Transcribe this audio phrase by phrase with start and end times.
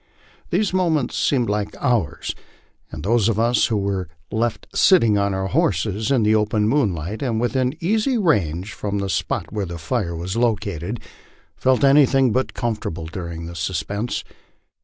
[0.49, 2.33] These mo ments seemed like hours,
[2.91, 7.21] and those of us who were left sitting on our horses, in the open moonlight,
[7.21, 11.01] and within easy range from the spot where the fire was located,
[11.55, 14.23] felt anything but comfortable during this suspense.